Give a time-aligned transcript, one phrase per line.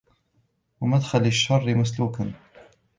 [0.81, 2.33] وَمَدْخَلَ الشَّرِّ مَسْلُوكًا